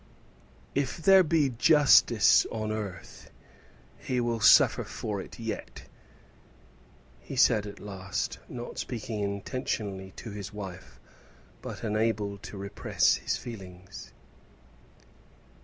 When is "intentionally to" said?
9.19-10.31